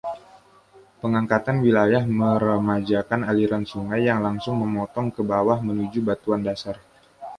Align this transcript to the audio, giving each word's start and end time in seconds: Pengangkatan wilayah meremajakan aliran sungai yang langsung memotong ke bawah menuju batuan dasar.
Pengangkatan 1.01 1.57
wilayah 1.65 2.01
meremajakan 2.19 3.21
aliran 3.31 3.63
sungai 3.71 4.01
yang 4.09 4.19
langsung 4.27 4.55
memotong 4.63 5.07
ke 5.15 5.21
bawah 5.31 5.57
menuju 5.67 5.99
batuan 6.09 6.41
dasar. 6.47 6.77